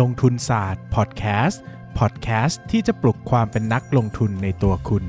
[0.00, 1.62] ลงทุนศาสตร์พอดแคสต์
[1.98, 5.04] พอดแคสต์ที่จะปลุกความเป็นนักลงทุนในตัวคุณ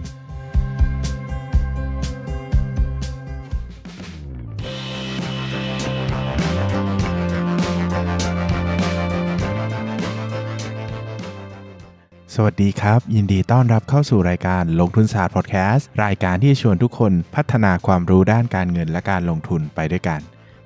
[12.37, 20.19] สวัสดีครับ ยินดีต้อนรับเข้าสู่รายการลงทุนศาสตร์พอดแคสต์รายการที่ชวนทุกคนพัฒนาความรู้ด้านการเงินและการลงทุนไปด้วยกัน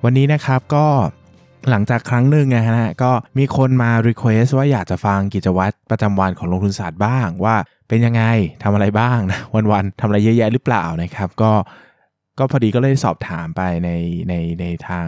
[0.04, 0.86] วันนี้นะครับก็
[1.70, 7.56] หลังจากครั้งหนึ่งนะฮะก็มีคนมา request ว่าอยากจะฟังกิจวัตรประจำวันของลงทุนศาสตร์บ้างว่า
[7.88, 8.22] เป็นยังไง
[8.62, 9.40] ทำอะไรบ้างนะ
[9.72, 11.52] วันๆทำอะไรเยอะแยะหรือเปล่านะครับ ก็
[12.38, 13.90] ก็พอดีก็เลยสอบถามไปใน
[14.28, 15.06] ในในทาง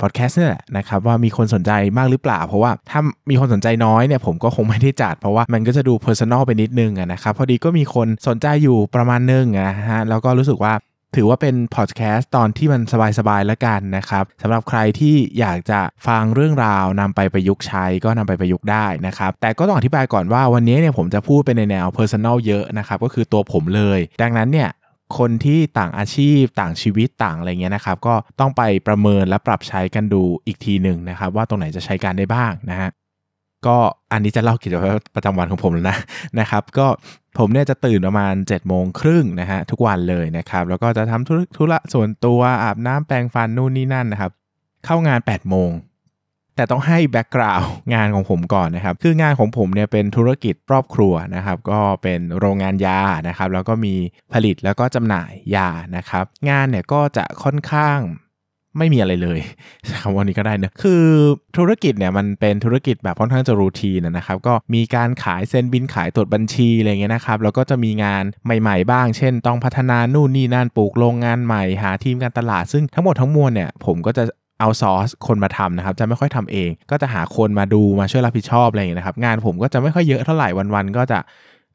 [0.00, 10.72] พอดแคสต์นี่แหละนะครับว่ามีคนสนใจมากหรือเปล่า เพราะว่าถ้ามีคนสนใจน้อยเนี่ยผมก็คงไม่ได้จัด เพราะว่ามันก็จะดู personal ไปนิดนึงนะครับพอดีก็มีคนสนใจอยู่ประมาณนึงนะฮะแล้วก็รู้สึกว่า
[11.16, 12.82] ถือว่าเป็นพอดแคสต์ตอนที่มัน
[13.18, 24.70] สบายๆแล้วกันนะครับสำหรับใครที่อยากจะฟังเรื่องราวนำไปประยุกต์ใช้ก็นำไปประยุกต์ได้นะครับแต่ก็ต้องอธิบายก่อนว่าวันนี้เนี่ยผมจะพูดเป็นในแนว Personal เยอะนะครับก็คือตัวผมเลย ดังนั้นเนี่ย
[25.18, 32.90] คนที่ต่างอาชีพต่างชีวิตต่างอะไรเงี้ยนะครับก็ต้องไปประเมินและปรับใช้กันดูอีกทีหนึ่งนะครับว่าตรงไหนจะใช้การได้บ้างนะฮะ
[33.66, 33.76] ก็
[34.12, 35.98] อันนี้จะเล่ากิจวัตรประจำวันของผมแล้วนะ
[36.40, 36.86] นะครับ ก็
[37.38, 44.32] ผมเนี่ยจะตื่นประมาณ7จ็ดโมงครึ่งนะฮะทุกวันเลยนะครับ แล้วก็จะทำธุระส่วนตัวอาบน้ำแปรงฟันนู่นนี่นั่นนะครับ
[44.86, 45.72] เข้างาน8ปดโมง
[46.56, 53.94] แต่ต้องให้แบ็กกราวน์งานของผมก่อนนะครับ คืองานของผมเนี่ยเป็นธุรกิจครอบครัวนะครับ ก็เป็นโรงงานยานะครับ แล้วก็มี
[54.32, 57.98] ผลิตแล้วก็จำหน่ายยานะครับ งานเนี่ยก็จะค่อนข้าง
[58.78, 59.40] ไม่มีอะไรเลย
[60.00, 61.04] คำว่านี้ก็ได้นะคือ
[61.56, 74.24] ธุรกิจเนี่ยมันเป็นธุรกิจแบบค่อนข้างจะรูทีนนะครับก็มีการขายเซ็นบินขายตรวจบัญชีอะไรเงี้ยนะครับแล้วก็จะมีงานใหม่ๆ บ้าง เช่น ต้องพัฒนานู่นนี่นั่นปลูกโรงงานใหม่หาทีมการตลาด ซึ่งทั้งหมดทั้งมวลเนี่ยผมก็จะ
[74.60, 81.18] เอาซอสคนมาทำนะครับ จะไม่ค่อยทำเอง ก็จะหาคนมาดูมาช่วยรับผิดชอบอะไรอย่างนี้นะครับ งานผมก็จะไม่ค่อยเยอะเท่าไหร่วันๆก็จะ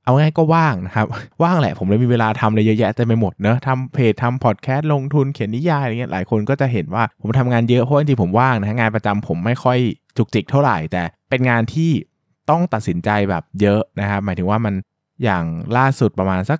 [0.06, 1.08] เอาง่ายก็ว่างนะครับ
[1.44, 9.78] ว่างแหละผมเลยมีเวลาทำอะไรเยอะแยะเต็มไปหมดเนอะทำเพจทำพอดแคสต์ลงทุนเขียนนิยายอะไรเงี้ยหลายคนก็จะเห็นว่าผมทำงานเยอะเพราะจริงๆผมว่างนะงานประจำผมไม่ค่อย
[10.18, 11.92] จุกจิกเท่าไหร่ แต่เป็นงานที่
[12.50, 14.74] ต้องตัดสินใจแบบเยอะนะครับ หมายถึงว่ามัน
[15.24, 15.44] อย่าง
[15.78, 16.60] ล่าสุดประมาณสัก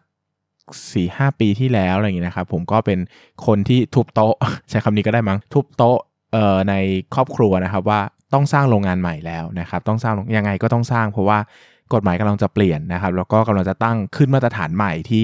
[0.94, 3.00] สี่ห้าปีที่แล้วอะไรอย่างเงี้ยนะครับผมก็เป็น
[3.46, 4.36] คนที่ทุบโต๊ะ
[4.70, 5.98] ใช้คำนี้ก็ได้มั้งทุบโต๊ะ
[6.34, 6.74] เอ่อใน
[7.16, 8.02] ครอบครัวนะครับว่า
[8.34, 11.40] ต้องสร้างโรงงานใหม่แล้วนะครับ ต้องสร้างยังไงก็ต้องสร้างเพราะว่า
[11.94, 15.24] กฎหมายกำลังจะเปลี่ยนนะครับแล้วก็กำลังจะตั้งขึ้นมาตรฐานใหม่ที่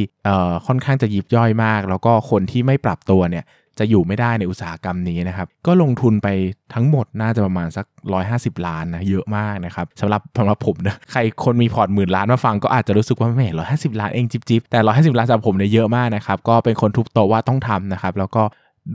[0.67, 3.45] ค่อนข้างจะยิบย่อยมาก แล้วก็คนที่ไม่ปรับตัวเนี่ย
[3.79, 6.27] จะอยู่ไม่ได้ในอุตสาหกรรมนี้นะครับ ก็ลงทุนไป
[6.73, 7.85] ทั้งหมดน่าจะประมาณสัก
[8.25, 18.43] 150 ล้านนะ เยอะมากนะครับสำหรับสำหรับผมนะใครคนมีพอร์ตหมื่นล้านมาฟังก็อาจจะรู้สึกว่าแหมร้อยห้าสิบล้านเองจิบๆแต่ร้อยห้าสิบล้านสำหรับผมเนี่ยเยอะมากนะครับ ก็เป็นคนทุบโต๊ะว่าต้องทำนะครับ แล้วก็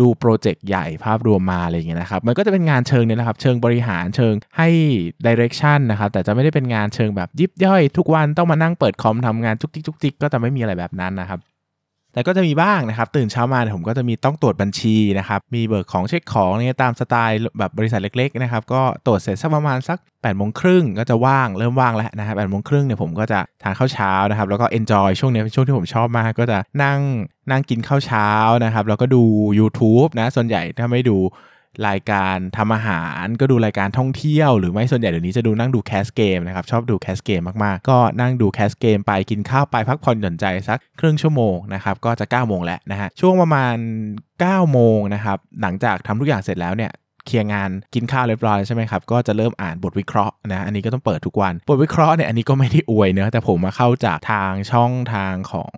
[0.00, 4.68] ดูโปรเจกต์ใหญ่ภาพรวมมาอะไรอย่างเงี้ยนะครับ มันก็จะเป็นงานเชิงเนี่ยนะครับเชิงบริหารเชิงให้
[5.26, 11.40] direction นะครับแต่จะไม่ได้เป็นงานเชิงแบบยิบย่อย ทุกวันต้องมานั่งเปิดคอมทำงานจุกจิกจุกจิกก็จะไม่มีอะไรแบบนั้นนะครับ
[12.16, 27.00] แต่ก็จะมีบ้างนะครับตื่นเช้ามาผมก็จะมีต้องตรวจบัญชีนะครับมีเบิกของเช็คของเนี่ยตามสไตล์แบบบริษัทเล็กๆนะครับก็ตรวจเสร็จสักประมาณสักแปดโมงครึ่งก็จะว่างเริ่มว่างแล้วนะครับแปดโมงครึ่งเนี่ยผมก็จะทานข้าวเช้านะครับแล้วก็ enjoy ช่วงนี้เป็นช่วงที่ผมชอบมาก ก็จะนั่ง
[27.50, 28.28] นั่งกินข้าวเช้า
[28.64, 29.22] นะครับแล้วก็ดู
[29.58, 31.18] YouTube นะส่วนใหญ่ถ้าไม่ดู
[31.88, 43.74] รายการทำอาหารก็ดูรายการท่องเที่ยวหรือไม่ส่วนใหญ่เดี๋ยวนี้จะดูนั่งดูแคสเกมนะครับ ชอบดูแคสเกมมากๆ ก็นั่งดูแคสเกมไปกินข้าวไปพักผ่อนหย่อนใจสักครึ่งชั่วโมงนะครับ ก็จะเก้าโมงแล้วนะฮะช่วงประมาณ
[44.26, 46.92] 9โมงนะครับหลังจากทำทุกอย่างเสร็จแล้วเนี่ย
[47.26, 55.72] เคลียร์งานกินข้าวเรียบร้อยใช่ไหมครับก็จะเริ่มอ่านบทวิเคราะห์นะอันนี้ก็ต้องเปิดทุกวัน บทวิเคราะห์เนี่ยอันนี้ก็ไม่ได้อวยเนะแต่ผมมาเข้าจากทางช่องทางของ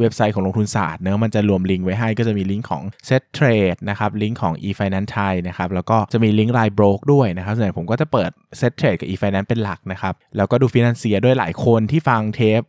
[0.00, 8.30] เว็บไซต์ของลงทุนศาสตร์เนะมันจะรวมลิงก์ไว้ให้ก็จะมีลิงก์ของ Set Trade นะครับลิงก์ของ eFinance Thai นะครับแล้วก็จะมีลิงก์ Line Broke ด้วยนะครับส่วนใหญ่ผมก็จะเปิด
[8.60, 12.62] Set Trade กับ eFinance เป็นหลักนะครับแล้วก็ดูฟินแลนเซียด้วยหลายคนที่ฟังเทป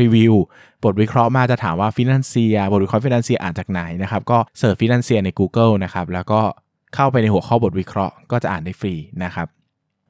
[0.00, 0.34] รีวิว
[0.84, 6.40] บทวิเคราะห์มาจะถามว่า Finansia บทวิเคราะห์ Finansia อ่านจากไหนนะครับ ก็ search Finansia ใน Google นะครับ แล้วก็
[6.94, 8.94] เข้าไปในหัวข้อบทวิเคราะห์ก็จะอ่านได้ฟรี
[9.24, 9.46] นะครับ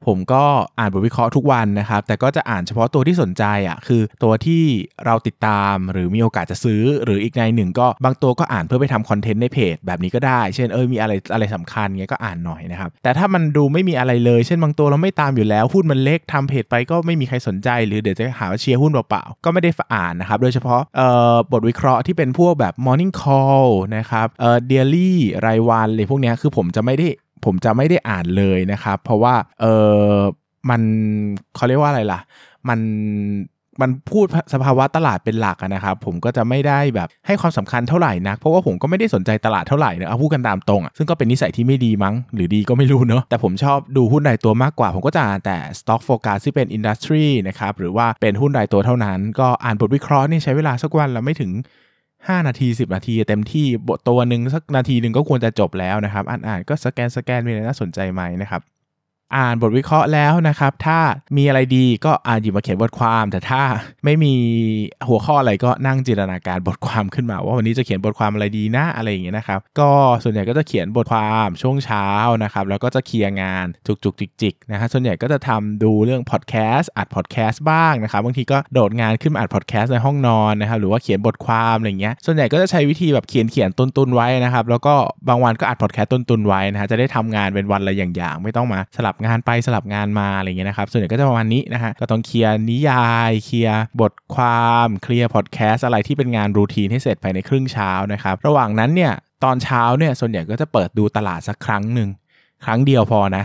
[0.07, 0.43] ผมก็
[0.79, 4.63] อ่านบทวิเคราะห์ทุกวันนะครับ แต่ก็จะอ่านเฉพาะตัวที่สนใจอะคือตัวที่
[5.05, 25.11] เราติดตามหรือมีโอกาสจะซื้อ หรืออีกในหนึ่งก็บางตัวก็อ่านเพื่อไปทำคอนเทนต์ในเพจแบบนี้ก็ได้ เช่นเออมีอะไรอะไรสำคัญเงี้ยก็อ่านหน่อยนะครับ แต่ถ้ามันดูไม่มีอะไรเลย เช่นบางตัวเราไม่ตามอยู่แล้วหุ้นมันเล็กทำเพจไปก็ไม่มีใครสนใจ หรือเดี๋ยวจะหาว่าเชียร์หุ้นเปล่าๆก็ไม่ได้อ่านนะครับ โดยเฉพาะเอ่อบทวิเคราะห์ที่เป็นพวกแบบ morning call นะครับเอ่อ daily
[25.45, 27.07] รายวันอะไรพวกนี้คือผมจะไม่ได้
[27.45, 29.65] ผมจะไม่ได้อ่านเลยนะครับ เพราะว่าเอ
[30.11, 30.17] อ
[30.69, 30.81] มัน
[31.55, 32.19] เขาเรียกว่าอะไรล่ะ
[32.69, 32.79] มัน
[33.81, 51.51] มันพูดสภาวะตลาดเป็นหลักนะครับผมก็จะไม่ได้แบบให้ความสำคัญเท่าไหร่นัก เพราะว่าผมก็ไม่ได้สนใจตลาดเท่าไหร่เนอะเอาพูดกันตามตรงอะซึ่งก็เป็นนิสัยที่ไม่ดีมั้ง หรือดีก็ไม่รู้เนอะแต่ผมชอบดูหุ้นรายตัวมากกว่า ผมก็จะอ่านแต่ stock focus ที่เป็น industry นะครับหรือว่าเป็นหุ้นรายตัวเท่านั้น ก็อ่านบทวิเคราะห์นี่ใช้เวลาสักวันละไม่ถึง
[52.27, 58.61] 5 นาที 10 นาทีเต็มที่บทตัวหนึ่งสักนาทีหนึ่งก็ควรจะจบแล้วนะครับ อ่านๆก็สแกนสแกนมีอะไรน่าสนใจไหมนะครับ
[59.35, 60.99] อ่านบทวิเคราะห์แล้วนะครับ ถ้า
[61.37, 63.61] มีอะไรดีก็อ่านหยิบมาเขียนบทความ แต่ถ้า
[64.05, 64.33] ไม่มี
[65.07, 69.89] หัวข้ออะไรก็นั่งจินตนาการบทความขึ้นมา ว่าวันนี้จะเขียนบทความอะไรดีนะอะไรอย่างเงี้ยนะครับ ก็
[70.23, 72.07] ส่วนใหญ่ก็จะเขียนบทความช่วงเช้า
[72.43, 84.93] นะครับแล้วก็จะเคลียร์งานจุกจุกจิกจิกนะฮะส่วนใหญ่ก็จะทำดูเรื่องพอดแคสต์อัดพอดแคสต์บ้างนะครับบางทีก็โดดงานขึ้นมาอัดพอดแคสต์ในห้องนอนนะครับหรือว่าเขียนบทความอะไรเงี้ยส่วนใหญ่ก็จะใช้วิธีแบบเขียนเขียนตุนตุนไว้นะครับแล้วก็
[85.29, 99.13] บางวันก็อัดพอดแคสต์ตุนตุนไว้นะฮะจะได้ทำงานเป็นวันละอย่างๆไม่ต้องมาสลับงานไปสลับงานมาอะไรเงี้ยนะครับส่วนใหญ่ก็จะประมาณนี้นะฮะก็ต้องเคลียร์นิยายเคลียร์บทความเคลียร์พอดแคสต์อะไรที่เป็นงานรูทีนให้เสร็จภายในครึ่งเช้านะครับระหว่างนั้นเนี่ย
[99.43, 102.09] ตอนเช้าเนี่ยส่วนใหญ่ก็จะเปิดดูตลาดสักครั้งหนึ่ง
[102.67, 103.43] ครั้งเดียวพอนะ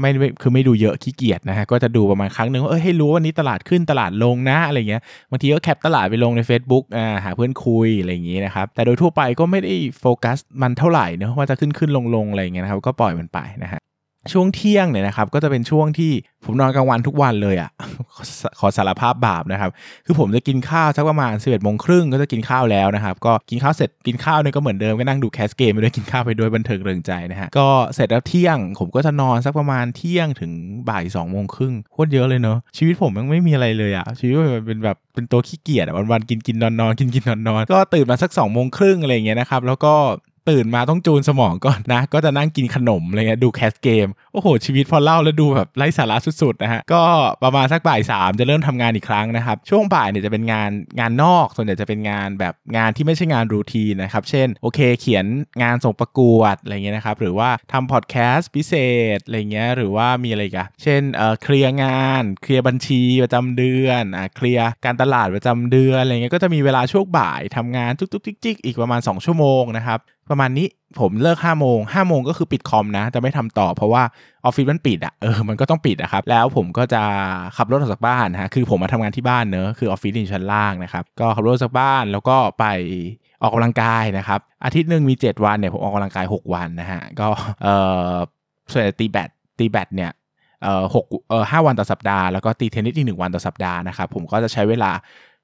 [0.00, 0.10] ไม่
[0.42, 13.80] คือไม่ดูเยอะขี้เกียจนะฮะก็จะดูประมาณครั้งหนึ่งว่าเออให้รู้ว่าวันนี้ตลาดขึ้นตลาดลงนะอะไรเงี้ยบางทีก็แคปตลาดไปลงใน Facebook อ่าหาเพื่อนคุยอะไรอย่างงี้นะครับแต่โดยทั่วไปก็ไม่ได้โฟกัสมันเท่าไหร่เนะว่าจะขึ้นขึ้นลงลงอะไรเงี้ยนะครับก็ปล่อยมันไปนะฮะ
[14.32, 16.12] ช่วงเที่ยงเนี่ยนะครับก็จะเป็นช่วงที่
[16.44, 17.70] ผมนอนกลางวันทุกวันเลยอะ่ะ
[18.58, 19.70] ขอสารภาพบาปนะครับ
[20.06, 30.52] คือผมจะกินข้าวสักประมาณ11บเอ็ดโมงครึ่งก็จะกินข้าวแล้วนะครับ ก็กินข้าวเสร็จกินข้าวเนี่ยก็เหมือนเดิมก็นั่งดูแคสเกมไปด้วยกินข้าวไปด้วยบันเทิงเริงใจนะฮะก็เสร็จแล้วเที่ยง ผมก็จะนอนสักประมาณเที่ยงถึง
[30.88, 39.94] บ่าย2องโมงครึ่งโคตรเยอะเลยเนาะชีวิตผมยังไม่มีอะไรเลยอะ่ะชีวิตมันเป็นแบบเป็นตัวขี้เกียจอะวันกินกินนอนนอนกินกินนอนนอนก็ตื่นมาสัก2องโมงครึ่งอะไรเงี้ยนะครับแล้วก็
[40.50, 47.02] ตื่นมาต้องจูนสมองก่อนนะ ก็จะนั่งกินขนมอะไรเงี้ยดูแคสเกม โอ้โห ชีวิตพอเล่าแล้วดูแบบไร้สาระสุดๆนะฮะ ก็
[47.42, 55.24] ประมาณสักบ่ายสามจะเริ่มทำงานอีกครั้งนะครับ ช่วงบ่ายเนี่ยจะเป็นงานงานนอก ส่วนใหญ่จะเป็นงานแบบงานที่ไม่ใช่งานรูทีนนะครับ เช่น โอเค เขียน
[55.62, 58.74] งานส่งประกวดอะไรเงี้ยนะครับ หรือว่าทำพอดแคสต์พิเศ
[59.16, 70.66] ษอะไรเงี้ย หรือว่ามีอะไรกันเช่นเอ่อเคลียร์งาน เคลียร์บัญชีประจำเดือนอ่าเคลียร์การตลาดประจำเดือนอะไรเงี้ย ก็จะมีเวลาช่วงบ่ายทำงานจุกๆจิกๆอีกประมาณ 2 ชั่วโมงนะครับ ประมาณนี้
[71.00, 74.02] ผมเลิก5้าโมงห้าโมงก็คือปิดคอมนะ จะไม่ทำต่อเพราะว่า
[74.44, 77.02] ออฟฟิศมันปิดอะ่ะเออมันก็ต้องปิดนะครับ แล้วผมก็จะ
[77.56, 82.64] ขับรถออกจากบ้านฮะคือผมมาทำงานที่บ้านเนอะคือออฟฟิศอยู่ชั้นล่างนะครับ ก็ขับรถจากบ้านแล้วก็ไป
[83.42, 87.26] ออกกำลังกายนะครับ อาทิตย์หนึ่งมี 7 วันเนี่ยผมออกกำลังกาย 6 วันนะฮะก็
[87.62, 87.68] เอ
[88.10, 88.12] อ
[88.72, 90.10] ส่วนตีแบตตีแบตเนี่ย
[90.62, 94.90] เออหกเออห้าวันต่อสัปดาห์แล้วก็ตีเทนนิสอีกหนึ่งวันต่อสัปดาห์นะครับผมก็จะใช้เวลา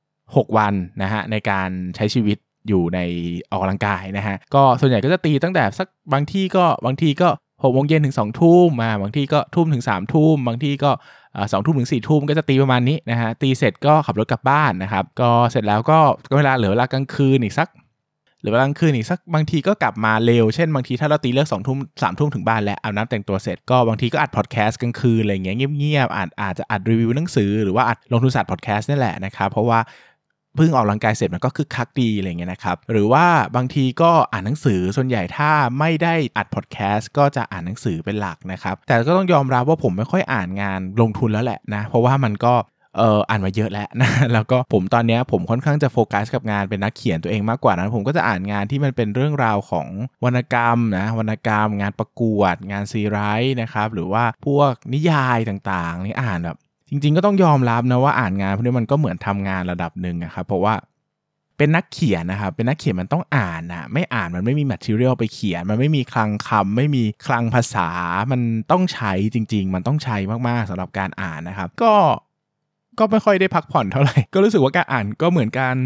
[0.07, 2.99] 6 วันนะฮะในการใช้ชีวิต อยู่ใน
[3.51, 7.29] ออกกำลังกายนะฮะก็ส่วนใหญ่ก็จะตีตั้งแต่สักบางที่ก็บางทีก็
[7.63, 10.91] หกโมงเย็นถึงสองทุ่มมาบางที่ก็ทุ่มถึงสามทุ่มบางที่ก็
[11.53, 15.99] สองทุ่มถึงสี่ทุ่มก็จะตีประมาณนี้นะฮะตีเสร็จก็ขับรถกลับบ้านนะครับก็เสร็จแล้วก็
[16.37, 17.69] เวลาเหลือเวลากลางคืนอีกสัก
[18.41, 29.79] หรือเวลากลางคืนอีกสักบางทีก็กลับมาเร็ว เช่นบางทีถ้าเราตีเลิกสองทุ่มสามทุ่มถึงบ้านแล้วอาบน้ำแต่งตัวเสร็จก็บางทีก็อัดพอดแคสต์กลางคืนอะไรเงี้ยเงียบๆอาจอาจจะอัดรีวิวหนังสือหรือว่าอัดลงทุนศาสตร์พอดแคสต์นี่แหละนะครับเพราะว่า
[30.57, 42.55] เพิ่งออกกำลังกายเสร็จมันก็คึกคักดีอะไรเงี้ยนะครับหรือว่าบางทีก็อ่านหนังสือส่วนใหญ่ถ้าไม่ได้อัดพอดแคสต์ก็จะอ่านหนังสือเป็นหลักนะครับแต่ก็ต้องยอมรับว่าผมไม่ค่อยอ่านงานลงทุนแล้วแหละนะเพราะว่ามันก็
[42.99, 49.89] เอออ่านมาเยอะแล้วนะแล้วก็ผมตอนนี้ผมค่อนข้างจะโฟกัสกับงานเป็นนักเขียนตัวเองมากกว่านั้นผมก็จะอ่านงานที่มันเป็นเรื่องราวของ
[50.25, 56.59] วรรณกรรมนะวรรณกรรม งานประกวด งานซีไรต์นะครับหรือว่าพวกนิยายต่างๆนี่อ่านแบบ
[56.95, 60.75] จริง ๆ ก็ต้องยอมรับนะว่าอ่านงานพวกนี้มันก็เหมือนทำงานระดับหนึ่งนะครับ เพราะว่า
[61.59, 67.89] เป็นนักเขียนนะครับ เป็นนักเขียนมันต้องอ่านนะไม่อ่านมันไม่มี material ไปเขียน มันไม่มีคลังคำไม่มีคลังภาษา
[68.33, 70.17] มันต้องใช้จริง ๆ มันต้องใช้
[70.49, 71.93] มากๆสำหรับการอ่านนะครับ ก็
[72.99, 75.77] ก็ไม่ค่อยได้พักผ่อนเท่าไหร่ ก็รู้สึกว่าการอ่านก็เหมือนการ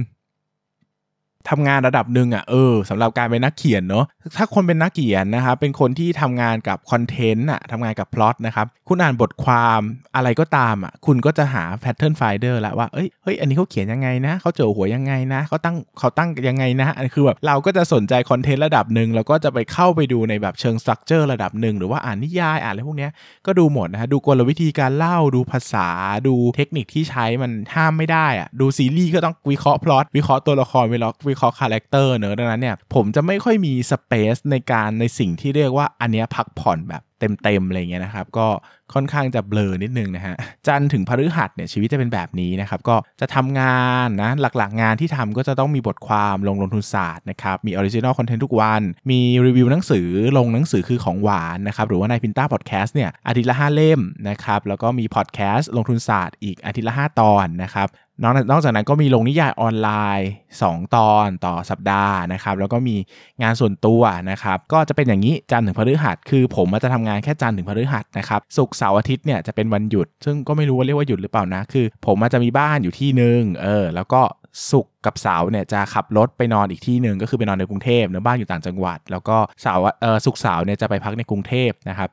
[1.49, 4.05] ทำงานระดับหนึ่งอะเออสำหรับการเป็นนักเขียนเนาะ
[4.37, 9.81] ถ้าคนเป็นนักเขียนนะครับเป็นคนที่ทำงานกับคอนเทนต์อะทำงานกับพล็อตนะครับคุณอ่านบทความ
[10.17, 23.09] อะไรก็ตามอะคุณก็จะหา pattern finder แล้วว่าเอ้ยเฮ้ยอันนี้เขาเขียนยังไงนะเขาจั่วหัวยังไงนะเขาตั้งเขาตั้งยังไงนะอันคือแบบเราก็จะสนใจคอนเทนต์ระดับหนึ่งแล้วก็จะไปเข้าไปดูในแบบเชิง structure ระดับหนึ่งหรือว่าอ่านนิยายอ่านอะไรพวกนี้
[23.47, 25.89] ก็ดูหมดนะฮะดูกลวิธีการเล่าดูภาษา
[26.27, 38.47] ดูเทคนิคที่ใช้มันห้ามไม่ได้อะดูซีรีส์ก็ต้องวิเคราะห์พล็อตวิเคราะห์ตัวละครวิเคราะห์วิเคราะห์คาแรคเตอร์เนอะดังนั้นเนี่ยผมจะไม่ค่อยมี space ในการในสิ่งที่เรียกว่าอันนี้พักผ่อนแบบ เต็มๆอะไรเงี้ยนะครับก็
[38.95, 40.35] ค่อนข้างจะเบลอนิดนึงนะฮะ
[40.67, 57.89] จันถึงพฤหัสเนี่ยชีวิตจะเป็นแบบนี้นะครับก็จะทำงานนะหลักๆงานที่ทำก็จะต้องมีบทความลงลงทุนศาสตร์นะครับมี original content ทุกวัน มีรีวิวหนังสือลงหนังสือคือของหวานนะครับหรือว่านายพินต้าพอดแคสต์เนี่ยอาทิตย์ละ5เล่มนะครับแล้วก็มีพอดแคสต์ลงทุนศาสตร์อีกอาทิตย์ละ 5 ตอนนะครับ
[58.23, 60.31] นอกนอกจากนั้นก็มีลงนิยายออนไลน์
[60.63, 62.97] 2 ตอนต่อสัปดาห์นะครับแล้วก็มี
[63.43, 74.23] งานส่วนตัวนะครับก็จะเป็นอย่างนี้จันถึงพฤหัสคือผมจะทำงานแค่จันทร์ถึงพฤหัสนะครับศุกร์เสาร์อาทิตย์เนี่ยจะเป็นวันหยุด ซึ่งก็ไม่รู้ว่าเรียกว่าหยุดหรือเปล่านะ คือ ผมอาจะมีบ้านอยู่ที่หนึ่งเออแล้วก็
[74.71, 82.11] ศุกร์กับเสาร์เนี่ยจะขับรถไปนอนอีกที่หนึ่งก็คือไปนอนในกรุงเทพเนื้อบ้านอยู่ต่างจังหวัด แล้วก็เสาร์เออศุกร์เสาร์เนี่ยจะไปพักในกรุงเทพนะครับ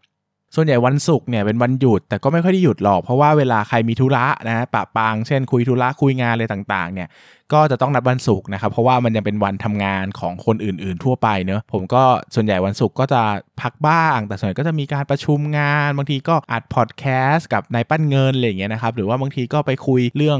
[0.55, 7.07] ส่วนใหญ่วันศุกร์เนี่ยเป็นวันหยุดแต่ก็ไม่ค่อยได้หยุดหรอก เพราะว่าเวลาใครมีธุระนะปะปางเช่นคุยธุระคุยงานอะไรต่างๆเนี่ย
[7.53, 12.03] ก็จะต้องนัดวันศุกร์นะครับเพราะว่ามันยังเป็นวันทำงานของคนอื่น ๆ ทั่วไปเนอะผมก็
[12.35, 13.21] ส่วนใหญ่วันศุกร์ก็จะ
[13.61, 20.39] พักบ้าง แต่ส่วนใหญ่ก็จะมีการประชุมงาน บางทีก็อัดพอดแคสต์กับนายปั้นเงินอะไรอย่างเงี้ยนะครับหรือว่าบางทีก็ไปคุยเรื่อง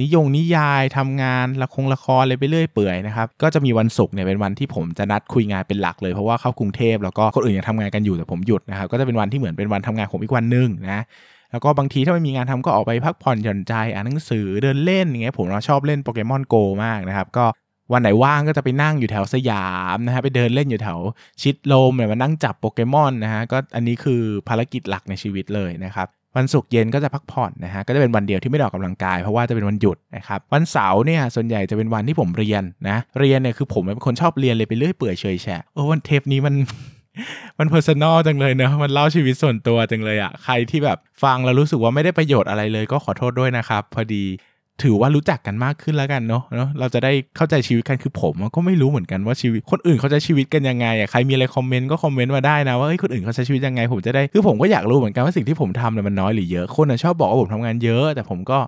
[0.00, 11.02] นิยงนิยายทำงานละครละครอะไรไปเรื่อยเปื่อยนะครับก็จะมีวันศุกร์เนี่ยเป็นวันที่ผมจะนัดคุยงานเป็นหลักเลยเพราะว่าเข้ากรุงเทพแล้วก็คนอื่นยังทำงานกันอยู่แต่ผมหยุดนะครับก็จะเป็นวันที่เหมือนเป็นวันทำงานผมอีกวันหนึ่งนะ
[11.52, 17.44] แล้วก็บางทีถ้าไม่มีงานทำก็ออกไปพักผ่อนหย่อนใจอ่านหนังสือเดินเล่นอย่างเงี้ยผมชอบเล่นโปเกมอนโกมากนะครับก็
[17.92, 20.98] วันไหนว่างก็จะไปนั่งอยู่แถวสยามนะฮะไปเดินเล่นอยู่แถว
[21.42, 36.54] ชิดลมเนี่ยมานั่งจับโปเกมอนนะฮะก็อันนี้คือภารกิจหลักในชีวิตเลยนะครับ วันศุกร์เย็นก็จะพักผ่อนนะฮะก็จะเป็นวันเดียวที่ไม่ได้ออกกำลังกายเพราะว่าจะเป็นวันหยุดนะครับวันเสาร์เนี่ยส่วนใหญ่จะเป็นวันที่ผมเรียนนะเรียนเนี่ยคือผมเป็นคนชอบเรียนเลยไปเรื่อยเปื่อยเฉื่อยแฉะโอ้วันเทปนี้มัน
[37.58, 44.24] มัน personal จังเลยเนอะมันเล่าชีวิตส่วนตัวจังเลยอะใครที่แบบฟังแล้วรู้สึกว่าไม่ได้ประโยชน์อะไรเลยก็ขอโทษด้วยนะครับ พอดี
[44.82, 58.58] ถือว่ารู้จักกันมากขึ้นแล้วกันเนาะเนาะเราจะได้เข้าใจชีวิตกันคือผมก็ไม่รู้เหมือนกันว่าชีวิตคนอื่นเขาใช้ชีวิตกันยังไงอะใครมีอะไรคอมเมนต์ก็คอมเมนต์มาได้นะว่าเฮ้ยคนอื่นเขาใช้ชีวิตยังไง ผมจะได้คือผมก็อยากรู้เหมือนกันว่าสิ่งที่ผมทำเนี่ยมันน้อยหรือเยอะคนชอบบอกว่าผมทำงานเยอะ แต่ผมก็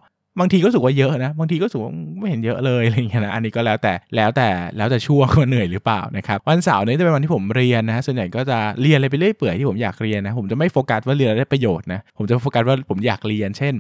[0.40, 13.75] บางทีก็รู้สึกว่าเยอะนะบางทีก็รู้สึกว่าไม่เห็นเยอะเลยอะไรเงี้ยนะอันนี้ก็แล้วแต่แล้วแต่แล้วแต่ช่วงว่าเหนื่อยหรือเปล่านะครับวันเสาร์นี้จะเป็นวันที่ผมเรียนนะส่วนใหญ่ก็จะเรียนอะไรไปเรื่อยเปื่อยที่ผมอยากเรียนนะผมจะไม่โฟกัสว่าเรียนได้ประโยชน์นะผมจะโฟกัสว่าผมอยากเรียนเช่น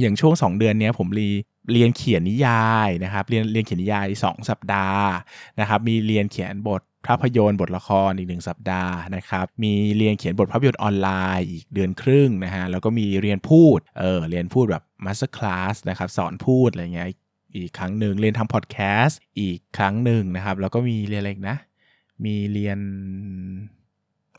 [0.00, 1.28] อย่างช่วง 2 เดือนนี้ผมรี
[1.72, 5.08] เรียนเขียนนิยายนะครับ เรียนเรียนเขียนนิยาย 2 สัปดาห์
[5.60, 17.08] นะครับ มีเรียนเขียนบทภาพยนตร์บทละครอีกหนึ่งสัปดาห์นะครับ มีเรียนเขียนบทภาพยนตร์ออนไลน์อีกเดือนครึ่งนะฮะ แล้วก็มีเรียนพูด เออ เรียนพูดแบบ masterclass นะครับ สอนพูดอะไรเงี้ย
[17.56, 21.58] อีกครั้งหนึ่งเรียนทำพอดแคสต์อีกครั้งหนึ่งนะครับ แล้วก็มีเรียนอะไรนะ
[22.24, 22.78] มีเรียน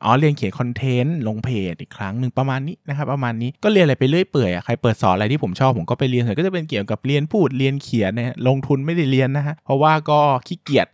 [0.03, 10.87] อ๋อเรียนเขียนคอนเทนต์ลงเพจอีกครั้งหนึ่งประมาณนี้นะครับประมาณนี้ก็เรียนอะไรไปเรื่อยเปื่อยใครเปิดสอนอะไรที่ผมชอบผมก็ไปเรียนส่วนก็จะเป็นเกี่ยวกับเรียนพูดเรียนเขียนเนี่ยลงทุนไม่ได้เรียนนะฮะเพราะว่าก็ขี้เกียจ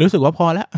[0.00, 0.68] รู้สึกว่าพอแล้ว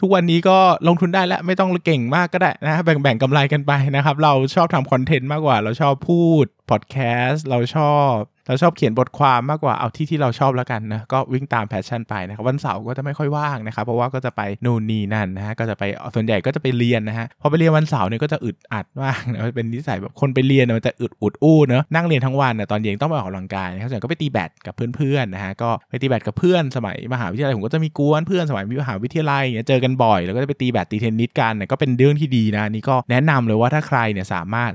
[0.00, 0.58] ทุกวันนี้ก็
[0.88, 6.96] ลงทุนได้แล้วไม่ต้องเก่งมากก็ได้นะแบ่งแบ่งกำไรกันไปนะครับเราชอบทำคอนเทนต์มากกว่าเราชอบพูด พอดแค
[7.26, 8.14] สต์เราชอบ
[8.48, 15.82] เราชอบเขียนบทความมากกว่าเอาที่ที่เราชอบแล้วกันนะก็วิ่งตาม passion ไปนะครับวันเสาร์ก็จะไม่ค่อยว่างนะครับเพราะว่าก็จะไปนู่นนี่นั่นนะฮะก็จะไป
[16.14, 34.72] ส่วนใหญ่ก็จะไปเรียนนะฮะพอไปเรียนวันเสาร์เนี่ยก็จะอึดอัดมากนะเป็นนิสัยแบบคนไปเรียนมันจะอึดอุดอู้เนอะนั่งเรียนทั้งวันนะตอนเย็นต้องไปออกกำลังกายนะครับส่วนก็ไปตีแบดกับเพื่อนๆนะฮะก็ไปตีแบดกับเพื่อนสมัยมหาวิทยาลัยผมก็จะมีก๊วนเพื่อนสมัยมหาวิทยาลัยเนี่ยเจอกันบ่อย แล้วก็จะไปตีแบดตีเทนนิสกันก็เป็นเรื่องที่ดีนะนี่ก็แนะนำเลยว่าถ้าใครเนี่ยสามารถ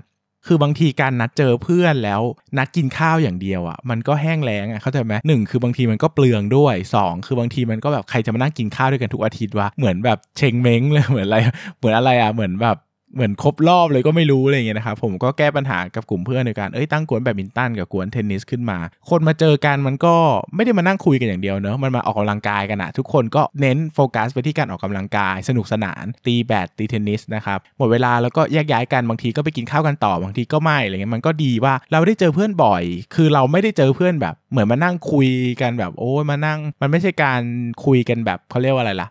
[0.48, 2.22] คือบางทีการนัดเจอเพื่อนแล้ว
[2.58, 11.38] นัดกินข้าวอย่างเดียวอะ่ะมันก็แห้งแล้งอะ่ะเข้าใจไหมหนึ่งคือบางทีมันก็เปลืองด้วย 2 คือบางทีมันก็แบบใครจะมานั่งกินข้าวด้วยกันทุกอาทิตย์วะเหมือนแบบเชงเม้งเลยเหมือนอะไร
[11.78, 12.78] เหมือนอะไรอะ่ะเหมือนแบบ
[13.16, 18.78] เหมือนครบรอบเลยก็ไม่รู้อะไรเงี้ยนะครับผมก็แก้ปัญหากับกลุ่มเพื่อนในการเอ้ยตั้งกวนแบบมินตันกับกวนเทนนิสขึ้นมา
[19.10, 20.16] คนมาเจอกันมันก็
[20.56, 32.84] ไม่ได้มานั่งคุยกันอย่างเดียวเนอะมันมาออกกำลังกายกันอะทุกคนก็เน้นโฟกัสไปที่การออกกำลังกายสนุกสนาน ตีแบดตีเทนนิสนะครับหมดเวลาแล้วก็แยกย้ายกันบางทีก็ไปกินข้าวกันต่อบางทีก็ไม่อะไรเงี้ยมันก็ดีว่าเราได้เจอเพื่อนบ่อย
[33.16, 35.28] คือเราไม่ได้เจอเพื่อนแบบ เหมือนมานั่งคุย
[35.62, 37.42] กันแบบโอ้ยมานั่ง มันไม่ใช่การ
[37.86, 39.10] คุยกันแบบเขาเรียกว่าอะไรล่ะ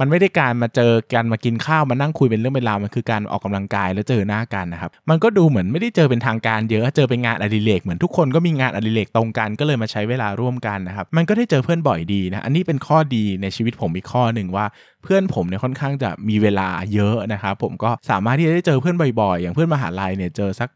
[0.00, 14.66] มันไม่ได้การมาเจอกันมากินข้าวมานั่งคุยเป็นเรื่องเป็นราวมันคือการออกกำลังกายแล้วเจอหน้ากันนะครับมันก็ดูเหมือนไม่ได้เจอเป็นทางการเยอะเจอเป็นงานอดิเรกเหมือนทุกคนก็มีงานอดิเรกตรงกันก็เลยมาใช้เวลาร่วมกันนะครับมันก็ได้เจอเพื่อนบ่อยดีนะอันนี้เป็นข้อดีในชีวิตผมอีกข้อหนึ่งว่า
[15.02, 20.68] เพื่อนผมเนี่ยค่อนข้างจะมีเวลาเยอะนะครับผมก็สามารถที่จะได้เจอเพื่อนบ่อยๆ อย่างเพื่อนมหาลัยเนี่ยเจอสัก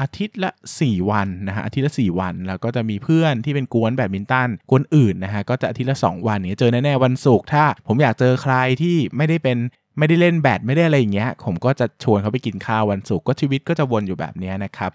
[0.00, 0.50] อาทิตย์ละ
[0.80, 9.58] 4 วันนะฮะอาทิตย์ละ 4 วัน แล้วก็จะมีเพื่อนที่เป็นกวนแบดมินตันกวนอื่นนะฮะก็จะอาทิตย์ละ 2 วันเนี่ยเจอแน่ๆวันศุกร์ถ้า ผมอยากเจอใครที่ไม่ได้เป็น
[9.98, 14.90] ไม่ได้เล่นแบดไม่ได้อะไรอย่างเงี้ยผมก็จะชวนเขาไปกินข้าววันศุกร์ก็ชีวิตก็จะวนอยู่แบบนี้นะครับ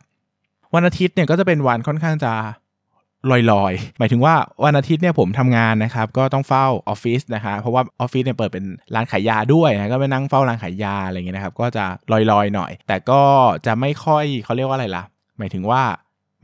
[0.74, 2.34] วันอาทิตย์เนี่ยก็จะเป็นวันค่อนข้างจะ
[3.32, 4.36] ลอยๆ หมายถึงว่า
[4.66, 13.22] วันอาทิตย์เนี่ยผมทำงานนะครับ ก็ต้องเฝ้าออฟฟิศนะคะ เพราะว่าออฟฟิศเนี่ยเปิดเป็นร้านขายยาด้วยนะก็ไปนั่งเฝ้าร้านขายยาอะไรเงี้ยนะครับ ก็จะลอยๆหน่อย แต่ก็
[13.66, 15.04] จะไม่ค่อยเขาเรียกว่าอะไรล่ะ
[15.38, 15.84] หมายถึงว่า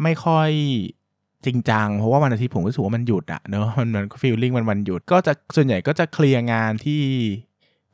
[0.03, 0.49] ไม่ค่อย
[1.45, 7.03] จริงจัง เพราะว่าวันอาทิตย์ผมก็รู้สึกว่ามันหยุดอะเนอะมันมันฟีลลิ่งมันวันหยุด ก็จะส่วนใหญ่ก็จะเคลียร์งานที่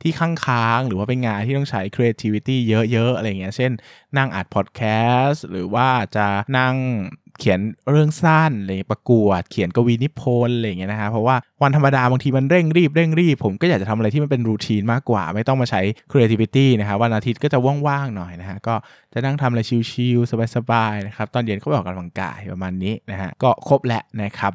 [0.02, 3.72] ที่ข้างค้างหรือว่าเป็นงานที่ต้องใช้ creativity เยอะๆ อะไรเงี้ย เช่น
[4.16, 4.80] นั่งอัดพอดแค
[5.24, 6.26] สต์ หรือว่าจะ
[6.58, 6.74] นั่ง
[7.38, 7.60] เขียน
[7.90, 18.74] เรื่องสั้นเลยประกวด เขียนกวีนิพนธ์อะไรเงี้ยนะฮะเพราะว่าวันธรรมดาบางทีมันเร่งรีบเร่งรีบ ผมก็อยากจะทำอะไรที่มันเป็นรูทีนมากกว่า ไม่ต้องมาใช้ creativity นะครับวันอาทิตย์ก็จะว่างๆหน่อยนะฮะก็
[19.12, 19.60] จะนั่งทำอะไร
[19.90, 24.52] ชิลๆสบายๆนะครับตอนเย็นก็ไปออกกำลังกายประมาณนี้นะฮะก็ครบแล้วนะครับ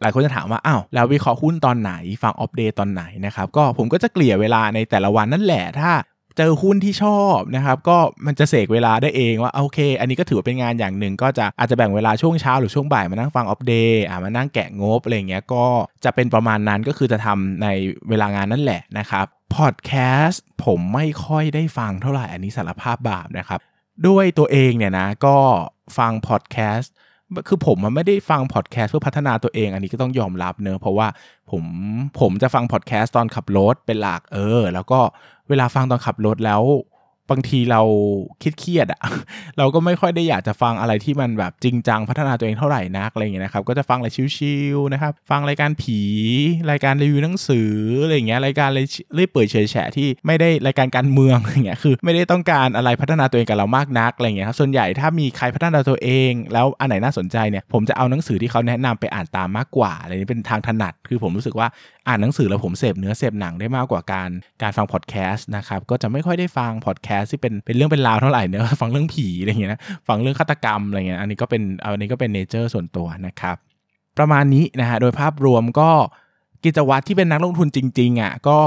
[0.00, 1.92] หลายคนจะถามว่าอ้าวแล้ววิเคราะห์หุ้นตอนไหน
[2.22, 5.90] ฟังอัปเดตตอนไหนนะครับก็ผมก็จะเกลี่ยเวลาในแต่ละวันนั่นแหละถ้า
[6.36, 15.64] เจอหุ้นที่ชอบนะครับก็มันจะเสกเวลาได้เองว่าโอเค อันนี้ก็ถือว่าเป็นงานอย่างหนึ่ง ก็จะอาจจะแบ่งเวลาช่วงเช้าหรือช่วงบ่ายมานั่งฟังอัปเดตอ่ามานั่งแกะงบอะไรเงี้ยก็
[16.04, 17.68] จะเป็นประมาณนั้นก็คือจะทำใน
[18.08, 19.26] เวลางานนั่นแหละนะครับ
[19.56, 19.92] พอดแค
[20.24, 23.60] สต์ผมไม่ค่อยได้ฟังเท่าไหร่อันนี้สารภาพบาปนะครับ
[24.06, 25.36] ด้วยตัวเองเนี่ยนะก็
[25.98, 26.92] ฟังพอดแคสต์
[27.48, 31.08] คือผมมันไม่ได้ฟังพอดแคสต์เพื่อพัฒนาตัวเองอันนี้ก็ต้องยอมรับเนอะเพราะว่า
[31.50, 31.64] ผม
[32.20, 35.00] ผมจะฟังพอดแคสต์ตอนขับรถเป็นหลักเออ แล้วก็
[35.48, 36.62] เวลาฟังตอนขับรถแล้ว
[37.30, 37.80] บางทีเรา
[38.42, 39.00] คิดเครียดอะ
[39.58, 46.00] เราก็ไม่ค่อยได้อยากจะฟังอะไรที่มันแบบจริงจังพัฒนาตัวเองเท่าไหร่นักอะไรอย่างเงี้ยนะครับก็จะฟังอะไรชิวๆนะครับฟังรายการผี
[46.70, 48.80] รายการรีวิวหนังสืออะไรอย่างเงี้ยรายการอะไร
[49.14, 61.68] เรื่อยเปื่อยเฉยแฉะที่ไม่ได้รายการการเมืองอย่างเงี้ยคือ ไม่ได้ต้องการอะไรพัฒนาตัวเองกับเรามากนักอะไรอย่างเงี้ยครับส่วนใหญ่ถ้ามีใครพัฒนาตัวเอง แล้วอันไหนน่าสนใจเนี่ยผมจะเอาหนังสือที่เขาแนะนำไปอ่านตามมากกว่าอะไรนี้เป็นทางถนัดคือผมรู้สึกว่า
[62.08, 64.30] อ่านหนังสือแล้วผมเสพเนื้อเสพหนังได้มากกว่าการ
[64.62, 73.56] การฟังพอดแคสต์นะครับก็จะไม่ค่อยได้ฟังพอดแคสที่เป็นเป็นเรื่องเป็นราวเท่าไหร่เนี่ยฟังเรื่องผีอะไรเงี้ยนะฟังเรื่องฆาตกรรมอะไรเงี้ยอันนี้ก็เป็นอันนี้ก็เป็นเนเจอร์ส่วนตัวนะครับ
[74.18, 75.90] ประมาณนี้นะฮะโดยภาพรวมก็
[76.64, 78.58] กิจวัตรที่เป็นนักลงทุนจริงๆอะก็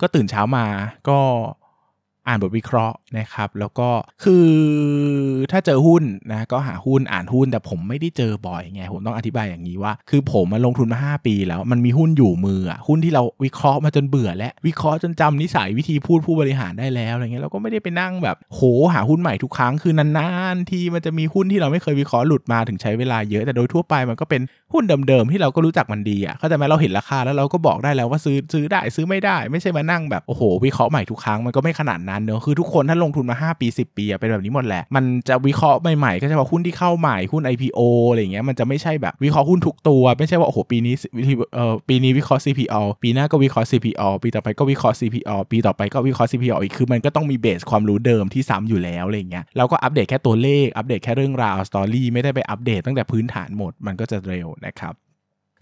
[0.00, 0.66] ก็ตื่นเช้ามา
[1.08, 1.18] ก็
[2.26, 3.88] อ่านบทวิเคราะห์นะครับ แล้วก็
[4.24, 4.48] คือ
[5.52, 18.60] ถ้าเจอหุ้นนะก็หาหุ้นอ่านหุ้นแต่ผมไม่ได้เจอบ่อยไงผมต้องอธิบายอย่างนี้ว่า คือผมมาลงทุนมา 5 ปีแล้วมันมีหุ้นอยู่มืออะหุ้นที่เราวิเคราะห์มาจนเบื่อและวิเคราะห์จนจำนิสัยวิธีพูดผู้บริหารได้แล้วอะไรเงี้ยเราก็ไม่ได้ไปนั่งแบบโห
[18.92, 40.94] หาหุ้นใหม่ทุกครั้งคือนานๆ ที่มันจะมีหุ้นที่เราไม่เคยวิเคราะห์หลุดมาถึงใช้เวลาเยอะแต่โดยทั่วไปมันก็เป็นหุ้นเดิมๆที่เราก็รู้จักมันดีอะเข้าใจไหมเราเห็นราคาแล้วเราก็บอกได้แล้วว่าซื้อซื้อได้ซื้อไม่ได้ ไม่ใช่มานั่งแบบโอ้โหวิเคราะห์ใหม่ทุกครั้งมันก็ไม่ขนาดนั้นเนอะคือทุกคนถ้าลงทุนมา 5 ปี 10 ปีอะเป็นแบบนี้หมดแหละ มันจะวิเคราะห์ใหม่ๆ ก็จะว่าหุ้นที่เข้าใหม่หุ้น IPO อะไรเงี้ยมันจะไม่ใช่แบบวิเคราะห์หุ้นทุกตัวไม่ใช่ว่าโอ้โหปีนี้
[41.54, 54.94] เอ่อปีนี้วิเคราะห์ CPO ปีหน้าก็วิเคราะห์ CPO ปีต่อไปก็วิเคราะห์ CPO ปีต่อไปก็วิเคราะห์ CPO อีกคือมันก็ต้องมีเบสความรู้เดิมที่ซ้ำอยู่แล้วอะไรเงี้ยเราก็อัปเดตแค่ตัวเลขอัปเดตแค่เรื่องราวสตอรี่ไม่ได้ไปอัปเดตตั้งแต่พื้นฐานหมดมันก็จะเร็วนะครับ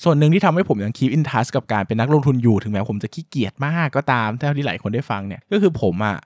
[0.05, 6.17] ส่วนหนึ่งที่ทำให้ผมยัง keep in touch กับการเป็นนักลงทุนอยู่ถึงแม้ผมจะขี้เกียจมากก็ตามเท่าที่หลายคนได้ฟังเนี่ยก็คือผมอะ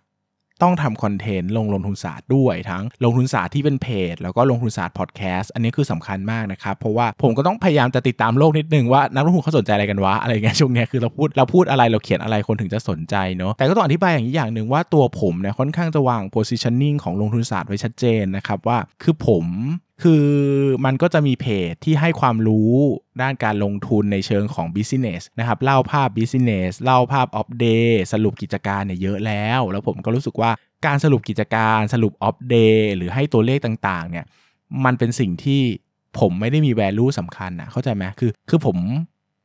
[0.62, 19.46] ต้องทำคอนเทนต์ลงลงทุนศาสตร์ด้วยทั้งลงทุนศาสตร์ที่เป็นเพจ แล้วก็ลงทุนศาสตร์พอดแคสต์อันนี้คือสำคัญมากนะครับ เพราะว่าผมก็ต้องพยายามจะติดตามโลกนิดนึงว่านักลงทุนเขาสนใจอะไรกันวะอะไรเงี้ยช่วงนี้คือเราพูดเราพูดอะไรเราเขียนอะไรคนถึงจะสนใจเนาะแต่ก็ต้องอธิบายอย่างนี้อย่างหนึ่งว่าตัวผมเนี่ยค่อนข้างจะวาง positioning ของลงทุนศาสตร์ไว้ชัดเจนนะครับว่าคือผม
[20.02, 20.26] คือ
[20.84, 22.72] มันก็จะมีเพจที่ให้ความรู้
[23.22, 30.50] ด้านการลงทุนในเชิงของ business นะครับ เล่าภาพ business เล่าภาพ Opp Day สรุปกิจการเนี่ยเยอะแล้ว แล้วผมก็รู้สึกว่า
[30.86, 34.24] การสรุปกิจการสรุป Opp Day หรือให้ตัวเลขต่างๆเนี่ย
[34.84, 35.62] มันเป็นสิ่งที่
[36.18, 38.76] ผมไม่ได้มี value สำคัญนะเข้าใจไหมคือคือผม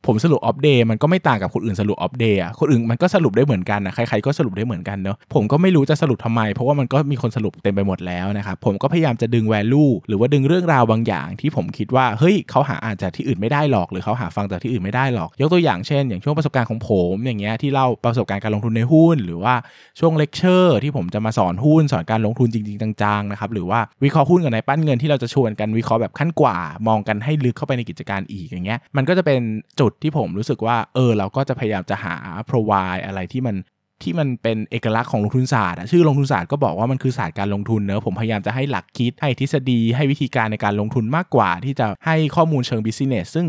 [0.06, 19.54] ผมสรุป Opp Day มันก็ไม่ต่างกับคนอื่นสรุป Opp Day อะคนอื่นมันก็สรุปได้เหมือนกันนะใครๆก็สรุปได้เหมือนกันเนาะผมก็ไม่รู้จะสรุปทำไม เพราะว่ามันก็มีคนสรุปเต็มไปหมดแล้วนะครับผมก็พยายามจะดึง value หรือว่าดึงเรื่องราวบางอย่าง ที่ผมคิดว่าเฮ้ยเขาหาอ่านจากที่อื่นไม่ได้หรอก หรือเขาหาฟังจากที่อื่นไม่ได้หรอก ยกตัวอย่างเช่น อย่างช่วงประสบการณ์ของผมอย่างเงี้ยที่เล่าประสบการณ์การลงทุนในหุ้น หรือว่า
[20.00, 26.58] ช่วงเลคเชอร์ที่ผมจะมาสอนหุ้นสอนการลงทุนจริง ๆ จังๆนะครับหรือว่าวิเคราะห์หุ้นกับนายปั้นเงินที่เราจะชวนกันวิเคราะห์แบบขั้นกว่า
[26.88, 29.42] มองกันให้ลึกเข้าไปในกิจการอีกอย่างเงี้ยมันก็จะเป็น
[29.80, 32.16] จุดที่ผมรู้สึกว่า เออ เราก็จะพยายามจะหา
[32.50, 33.56] provide อะไรที่มัน
[34.04, 43.48] ที่มันเป็นเอกลักษณ์ของลงทุนศาสตร์ชื่อลงทุนศาสตร์ก็บอกว่ามันคือศาสตร์การลงทุนเนอะผมพยายามจะให้หลักคิดให้ทฤษฎี ให้วิธีการในการลงทุนมากกว่า ที่จะให้ข้อมูลเชิง business ซึ่ง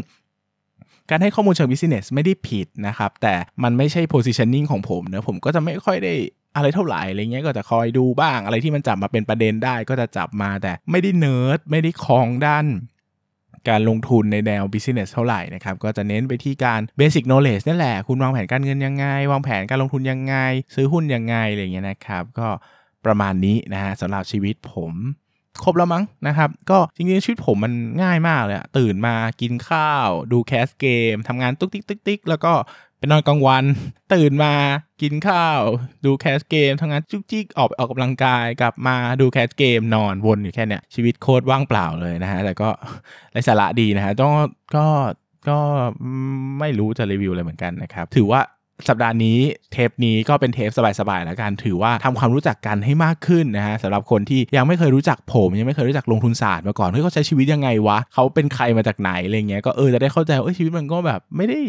[1.11, 6.15] การให้ข้อมูลเชิง business ไม่ได้ผิดนะครับ แต่มันไม่ใช่ positioning ของผมเนอะผมก็จะไม่ค่อยได้
[6.57, 12.67] อะไรเท่าไหร่อะไรเงี้ยก็จะคอยดูบ้างอะไรที่มันจับมาเป็นประเด็นได้ก็จะจับมาแต่ไม่ได้เนิร์ดไม่ได้คลองด้าน
[13.69, 20.35] การลงทุนในแนว business เท่าไหร่นะครับก็จะเน้นไปที่การ basic knowledge นั่นแหละ คุณวางแผนการเงินยังไง วางแผนการลงทุนยังไง
[20.75, 22.49] ซื้อหุ้นยังไงอะไรเงี้ยนะครับก็
[23.05, 24.93] ประมาณนี้นะฮะสำหรับชีวิตผม
[25.63, 32.53] ครบแล้วมั้งนะครับ ก็จริงๆชีวิตผมมันง่ายมากเลยตื่นมากินข้าว ดูแคสเกมทำงานตุ๊กติ๊กติ๊กติ๊กแล้วก็
[33.01, 33.65] ไปนอนกลางวัน
[34.15, 34.55] ตื่นมา
[35.03, 35.61] กินข้าว
[36.05, 42.69] ดูแคสเกมทำงานจุกจิกออกออกกำลังกายกลับมาดูแคสเกมนอนวนอยู่แค่เนี้ยชีวิตโคตรว่างเปล่าเลยนะฮะแต่ก็
[43.33, 44.33] ไร้สาระดีนะฮะต้อง
[44.77, 44.87] ก็
[45.49, 45.59] ก็
[46.61, 48.41] ไม่รู้จะรีวิวอะไรเหมือนกันนะครับ ถือว่า
[48.89, 49.39] สัปดาห์นี้
[49.73, 61.61] เทปนี้ก็เป็นเทปสบายๆแล้วกันถือว่าทำความรู้จักกันให้มากขึ้นนะฮะสำหรับคนที่ยังไม่เคยรู้จักผม ยังไม่เคยรู้จักลงทุนศาสตร์มาก่อนเฮ้ยเขาใช้ชีวิตยังไงวะเขาเป็นใครมาจากไหนอะไรเงี้ยก็เออจะได้เข้าใจว่าชีวิตมันก็แบบไม่ได้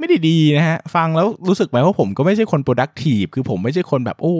[0.00, 4.36] ไม่ได้ดีนะฮะ ฟังแล้วรู้สึกไหมว่าผมก็ไม่ใช่คน productive คือผมไม่ใช่คนแบบโอ้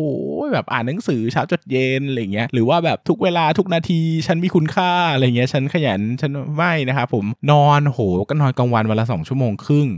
[0.46, 9.88] ยแบบอ่านหนังสือเช้าจดเย็นอะไรเงี้ยหรือว่าแบบทุกเวลาทุกนาที ฉันมีคุณค่าอะไรเงี้ยฉันขยันฉันไม่นะครับผมนอนโหก็นอนกลางวันวันละสองชั่วโมงครึ่ง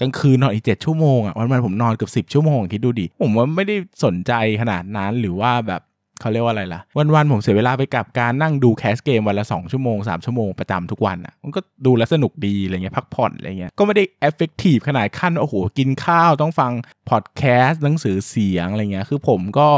[0.00, 5.82] กลางคืนนอนอีกเจ็ดชั่วโมงอะวันวันผมนอนเกือบสิบชั่วโมงคิดดูดิผมว่าไม่ได้สนใจขนาดนั้นหรือว่าแบบ
[6.20, 6.80] เขาเรียกว่าอะไรล่ะ
[7.14, 16.72] วันๆผมเสียเวลาไปกับการนั่งดูแคสเกมวันละ 2 ชั่วโมง 3 ชั่วโมงประจำทุกวันอะมันก็ดูแลสนุกดีอะไรเงี้ยพักผ่อนอะไรเงี้ยก็ไม่ได้ effective ขนาดขั้นโอ้โหกินข้าวต้องฟัง
[17.10, 19.68] พอดแคสต์หนังสือเสียงอะไรเงี้ยคือผมก็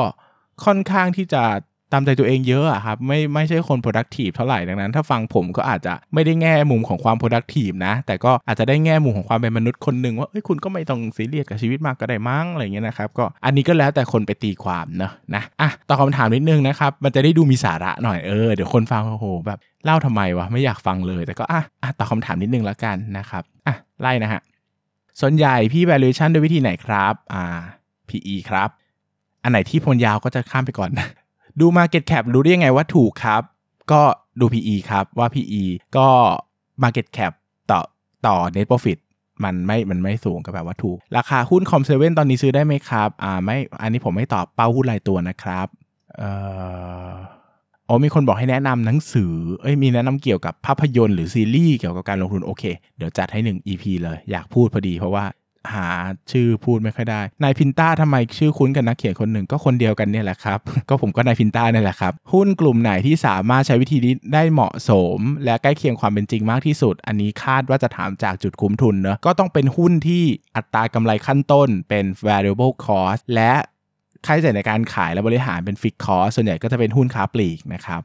[0.64, 1.42] ค่อนข้างที่จะ
[1.92, 24.40] ตามใจตัวเองเยอะอะครับไม่ไม่ใช่คน productive เท่าไหร่ดังนั้น ถ้าฟังผมก็อาจจะไม่ได้แง่มุมของความ productive นะ แต่ก็อาจจะได้แง่มุมของความเป็นมนุษย์คนหนึ่งว่าเอ้ยคุณก็ไม่ต้องซีเรียสกับชีวิตมากก็ได้มั้งอะไรเงี้ยนะครับก็อันนี้ก็แล้วแต่คนไปตีความเนอะนะอะตอบคำถามนิดนึงนะครับมันจะได้ดูมีสาระหน่อยเออเดี๋ยวคนฟังโอ้โหแบบเล่าทำไมวะไม่อยากฟังเลย แต่ก็อะอะตอบคำถามนิดนึงแล้วกันนะครับอะไล่นะฮะ
[25.20, 27.44] ส่วนใหญ่พี่ valuation ด้วยวิธีไหนครับอ่า
[28.08, 28.68] PE ครับ
[29.42, 30.90] อันไหนที่พลยาวก็จะข้ามไปก่อน
[31.60, 33.42] ดู Market Cap รู้ได้ยังไงว่าถูกครับ
[33.92, 34.02] ก็
[34.40, 35.62] ดู PE ครับว่า PE
[35.96, 36.08] ก็
[36.82, 37.32] Market Cap
[37.70, 37.80] ต่อ
[38.26, 38.98] ต่อ Net Profit
[39.44, 45.66] มันไม่ มันไม่สูงก็แบบว่าถูก ราคาหุ้นคอมเซเว่นตอนนี้ซื้อได้ไหมครับ อ่าไม่ อันนี้ผมไม่ตอบเป้าหุ้นรายตัวนะครับ
[46.16, 46.30] เอ่
[47.10, 47.12] อ
[47.88, 52.64] อ๋อมีคนบอกให้แนะนำหนังสือ เอ้ย มีแนะนำเกี่ยวกับภาพยนตร์หรือซีรีส์เกี่ยวกับการลงทุนโอเค
[52.96, 55.24] เดี๋ยวจัดให้ 1 EP เลย อยากพูดพอดีเพราะว่า
[55.74, 55.88] หา
[56.32, 70.22] ชื่อพูดไม่ค่อยได้ นายพินต้าทำไมชื่อคุ้นกับนักเขียนคนหนึ่งก็คนเดียวกันเนี่ยแหละครับ ก็ผมก็นายพินต้าเนี่ยแหละครับ หุ้นกลุ่มไหนที่สามารถใช้วิธีนี้ได้เหมาะสม และใกล้เคียงความเป็นจริงมากที่สุด อันนี้คาดว่าจะถามจากจุดคุ้มทุนเนอะก็ต้องเป็นหุ้นที่
[70.56, 73.52] อัตรากำไรขั้นต้นเป็น variable cost และ
[74.26, 78.02] ค่าใช้จ่ายในการขายและบริหารเป็น fixed cost ส่วนใหญ่ก็จะเป็นหุ้นค้าปลีกนะครับ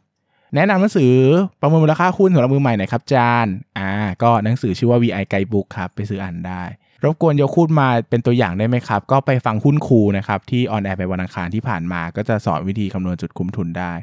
[0.55, 1.13] แนะนำหนังสือ
[1.61, 3.91] ประเมินมูลค่าหุ้นสำหรับมือใหม่หน่อยครับจานอ่า
[4.23, 6.63] ก็หนังสือชื่อว่า VI Guidebook ครับไปซื้ออ่านได้
[7.05, 13.93] รบกวนยกคูดมาเป็นตัวอย่างได้ไหมครับ ก็ไปฟังหุ้นครูนะครับ ที่ออนแอร์ไปวันอังคารที่ผ่านมา ก็จะสอนวิธีคำนวณจุดคุ้มทุนได้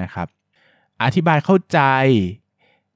[0.00, 0.26] นะครับ
[1.02, 1.80] อธิบายเข้าใจ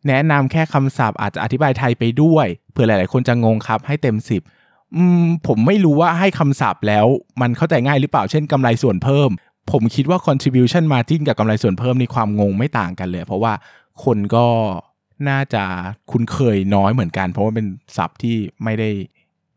[0.08, 4.16] แนะนำแค่คำศัพท์อาจจะอธิบายไทยไปด้วยเผื่อหลาย ๆ คนจะงงครับให้เต็ม
[4.56, 7.06] 10อืมผมไม่รู้ว่าให้คำศัพท์แล้ว
[7.40, 9.30] มันเข้าใจง่ายหรือเปล่าเช่นกำไรส่วนเพิ่ม
[9.72, 13.52] ผมคิดว่า contribution margin กับกำไรส่วนเพิ่มนี่ความงงไม่ต่างกันเลย เพราะว่า
[14.04, 14.46] คนก็
[15.28, 15.62] น่าจะ
[16.10, 18.90] คุ้นเคยน้อยเหมือนกัน เพราะว่าเป็นศัพท์ที่ไม่ได้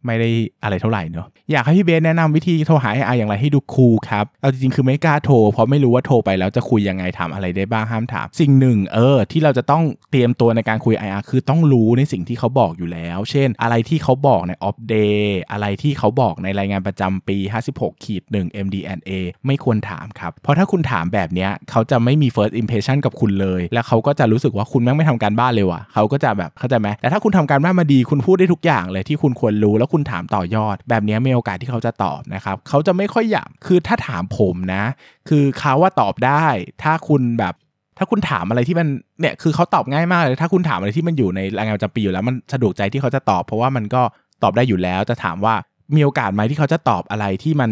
[0.05, 0.29] ไม่ได้
[0.63, 17.37] อะไรเท่าไหร่เนาะอยากให้พี่เบสแนะนำวิธีโทรหาไออย่างไรให้ดูคูลครับ เอาจริงๆคือไม่กล้าโทร เพราะไม่รู้ว่าโทรไปแล้วจะคุยยังไงถามอะไรได้บ้างห้ามถาม สิ่งหนึ่งเออ ที่เราจะต้องเตรียมตัวในการคุย IR คือต้องรู้ในสิ่งที่เขาบอกอยู่แล้ว เช่น อะไรที่เขาบอกในออฟเดย์อะไรที่เขาบอกในรายงานประจำปี
[17.71, 19.11] 56ขีด1 MDNA
[19.45, 34.83] ไม่ควรถามครับ เพราะถ้าคุณถามแบบเนี้ยเขาจะไม่มี first impression กับคุณเลย แล้วเขาก็จะรู้สึกว่าคุณแม่งไม่ทำการบ้านเลยว่ะเขาก็จะแบบเข้าใจไหมแต่ถ้าคุณทำการบ้านมาดีคุณพูดได้ทุกอย่างเลยที่คุณควรรู้แล้วคุณถามต่อยอด แบบนี้มีโอกาสที่เขาจะตอบนะครับเขาจะไม่ค่อยอยากคือถ้าถามผมนะ
[35.29, 36.45] คือเขาว่าตอบได้
[36.83, 37.53] ถ้าคุณแบบ
[37.97, 38.87] ถ้าคุณถามอะไรที่มัน
[39.19, 44.01] เนี่ยคือเขาตอบง่ายมากเลยถ้าคุณถามอะไรที่มันอยู่ในรายงานประจำปีอยู่แล้วมันสะดวกใจที่เขาจะตอบ เพราะว่ามันก็
[44.43, 45.55] ตอบได้อยู่แล้วจะถามว่า
[45.95, 47.71] มีโอกาสไหมที่เขาจะตอบอะไรที่มัน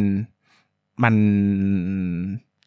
[1.04, 1.16] มัน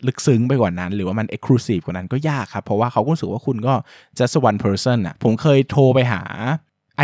[0.07, 3.75] ลึกซึ้งไปกว่านั้น หรือว่ามัน exclusive กว่านั้นก็ยากครับ เพราะว่าเขาก็รู้สึกว่าคุณก็
[4.19, 6.23] just one person อะผมเคยโทรไปหา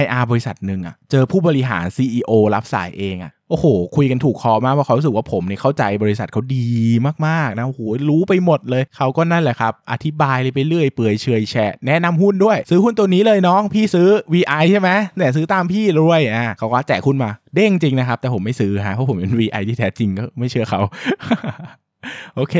[0.02, 6.68] IR บริษัทหนึ่งอะเจอผู้บริหาร CEO รับสายเองอะโอ้โห คุยกันถูกคอมากว่าเขารู้สึกว่าผมเนี่ยเข้าใจบริษัทเขาดี
[7.26, 7.80] มากๆนะโอ้โห
[8.10, 20.80] รู้ไปหมดเลย เขาก็นั่นแหละครับ อธิบายเลยไปเรื่อยเปื่อยเฉยแฉะแนะนำหุ้นด้วย ซื้อหุ้นตัวนี้เลยน้อง พี่ซื้อ VI ใช่ไหมแต่ซื้อตามพี่รวยอะเขาก็แจกหุ้นมา เด้งจริงนะครับ แต่ผมไม่ซื้อฮะเพราะผมเป็น VI ที่แท้จริงก็ไม่เชื่อเขา
[22.36, 22.54] โอเค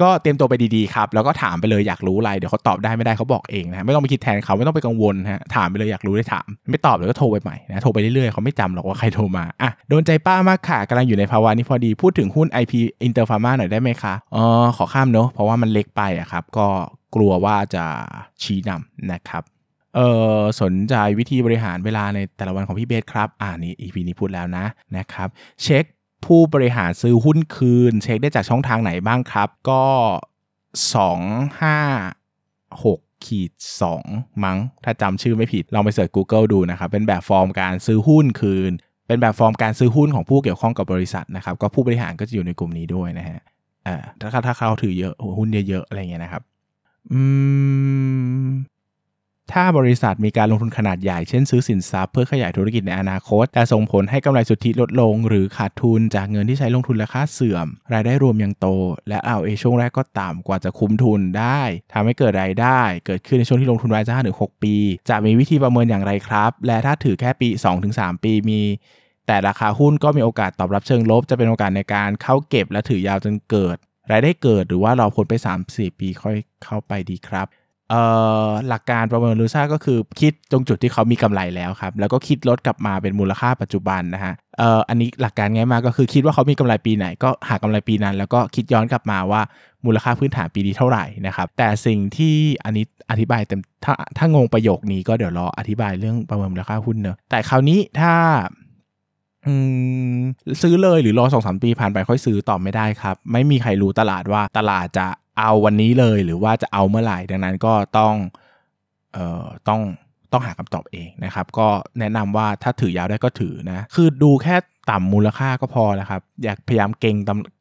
[0.00, 12.72] ก็เตรียมตัวไปดีๆครับแล้วก็ถามไปเลยอยากรู้อะไรเดี๋ยวเขาตอบได้ไม่ได้เขาบอกเองนะไม่ต้องไปคิดแทนเขาไม่ต้องไปกังวลฮะถามไปเลยอยากรู้ได้ถาม ไม่ตอบเดี๋ยวก็โทรไปใหม่นะโทรไปเรื่อยๆเขาไม่จำหรอกว่าใครโทรมาอะโดนใจป้ามากค่ะกำลังอยู่ในภาวะนี้พอดีพูดถึงหุ้น IP
[13.06, 14.44] Inter Pharma หน่อยได้ไหมคะอ๋อ
[14.76, 16.66] ขอข้ามเนาะเพราะว่ามันเล็กไปอะครับก็
[17.14, 17.84] กลัวว่าจะ
[18.42, 19.44] ชี้นำนะครับ
[19.96, 20.00] เอ
[20.36, 24.64] อสนใจวิธีบริหารเวลาในแต่ละวันของพี่เบสครับ อ่านี่ EP นี้พูดแล้วนะ
[24.96, 25.28] นะครับ
[25.62, 25.84] เช็ค
[26.26, 29.84] ผู้บริหารซื้อหุ้นคืน เช็คได้จากช่องทางไหนบ้างครับ ก็
[30.94, 33.52] 2 5 6ขีด
[33.98, 38.72] 2มั้ง ถ้าจำชื่อไม่ผิด ลองไปเสิร์ช Google ดูนะครับ เป็นแบบฟอร์มการซื้อหุ้นคืน
[39.06, 43.38] เป็นแบบฟอร์มการซื้อหุ้นของผู้เกี่ยวข้องกับบริษัทนะครับ ก็ผู้บริหารก็จะอยู่ในกลุ่มนี้ด้วยนะฮะ
[43.86, 46.42] อ่าถ้าถ้าเขาถือเยอะหุ้นเยอะๆ อะไรเงี้ยนะครับ
[47.12, 47.20] อื
[48.46, 48.48] ม
[49.52, 58.66] ถ้าบริษัทมีการลงทุนขนาดใหญ่เช่นซื้อสินทรัพย์เพื่อขยายธุรกิจในอนาคต แต่ส่งผลให้กำไรสุทธิลดลง หรือขาดทุนจากเงินที่ใช้ลงทุนและค่าเสื่อม รายได้รวมยังโต
[59.08, 61.60] และเอาเอช่วงแรกก็ต่ำกว่าจะคุ้มทุนได้
[61.92, 64.74] ทำให้เกิดรายได้ เกิดขึ้นในช่วงที่ลงทุนไว้จะห้าถึงหปี
[65.10, 67.48] จะมีวิธีประเมินอย่างไรครับ และถ้าถือแค่ปี
[67.86, 68.60] 2-3 ปีมี
[69.26, 73.76] แต่ราคาหุ้นก็มีโอกาสตอบรับเชิงลบ จะเป็นโอกาสในการเข้าเก็บและถือยาวจนเกิด
[74.10, 75.34] รายได้เกิดหรือว่ารอพ้นไป
[75.66, 77.46] 3-4 ปีค่อยเข้าไปดีครับ
[78.68, 89.40] หลักการประเมินลูซ่าก็คือคิดตรงจุดที่เขามีกำไรแล้วครับ แล้วก็คิดลดกลับมาเป็นมูลค่าปัจจุบันนะฮะเอ่ออันนี้หลักการง่ายมากก็คือคิดว่าเขามีกำไรปีไหน ก็หากำไรปีนั้น แล้วก็คิดย้อนกลับมาว่า
[89.86, 98.12] มูลค่าพื้นฐานปีนี้เท่าไหร่นะครับแต่สิ่งที่อันนี้อธิบายเต็มถ้าถ้างงประโยคนี้ก็เดี๋ยวรออธิบายเรื่องประเมินมูลค่าหุ้นเนอะแต่คราวนี้ถ้า
[100.62, 105.06] ซื้อเลยหรือรอสองสามปีผ่านไปค่อยซื้อตอบไม่ได้ครับ ไม่มีใครรู้ตลาดว่าตลาดจะ
[105.38, 108.14] เอาวันนี้เลยหรือว่าจะเอาเมื่อไหร่ดังนั้นก็ต้อง
[109.12, 109.80] เอ่อต้อง
[110.32, 111.68] ต้องหาคำตอบเองนะครับ ก็
[111.98, 114.56] แนะนำว่าถ้าถือยาวได้ก็ถือนะ คือดูแค่
[114.90, 117.16] ต่ำมูลค่าก็พอแล้วครับ อยากพยายามเก่ง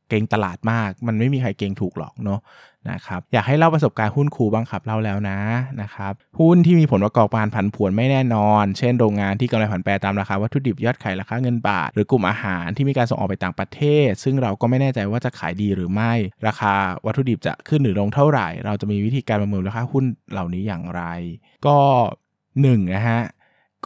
[0.10, 2.40] เก่งตลาดมาก มันไม่มีใครเก่งถูกหรอกเนาะ
[2.92, 5.40] นะครับอยากให้เล่าประสบการณ์หุ้นครูบ้างครับเล่าแล้วนะ
[5.82, 16.14] นะครับหุ้นที่มีผลประกอบการผันผวนไม่แน่นอน เช่นโรงงานที่กำไรผันแปรตามราคาวัตถุดิบยอดขายราคาเงินบาท หรือกลุ่มอาหารที่มีการส่งออกไปต่างประเทศ ซึ่งเราก็ไม่แน่ใจว่าจะขายดีหรือไม่
[16.48, 16.74] ราคา
[17.06, 21.02] วัตถุดิบจะขึ้นหรือลงเท่าไหร่ เราจะมีวิธีการประเมินราคาหุ้นเหล่านี้อย่างไร
[21.68, 21.78] ก็
[22.36, 23.22] 1นนะฮะ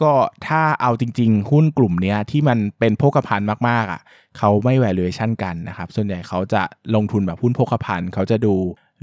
[0.02, 0.12] ก็
[0.46, 4.00] ถ้าเอาจริง ๆ หุ้นกลุ่มนี้ที่มันเป็นโภคภัณฑ์มากๆอะ
[4.38, 6.62] เขาไม่ valuation กันนะครับ ส่วนใหญ่เขาจะ
[6.94, 8.54] ลงทุนแบบหุ้นโภคภัณฑ์เขาจะดู